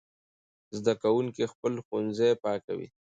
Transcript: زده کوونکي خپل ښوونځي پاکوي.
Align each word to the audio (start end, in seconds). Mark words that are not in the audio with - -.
زده 0.77 0.93
کوونکي 1.03 1.43
خپل 1.53 1.73
ښوونځي 1.85 2.29
پاکوي. 2.43 2.87